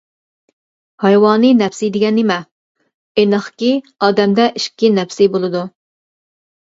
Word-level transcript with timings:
ھايۋانىي 1.03 1.53
نەپسى 1.59 1.89
دېگەن 1.99 2.17
نېمە؟ 2.21 2.37
ئېنىقكى، 3.23 3.71
ئادەمدە 4.07 4.51
ئىككى 4.61 4.91
نەپسى 4.99 5.29
بولىدۇ. 5.37 5.63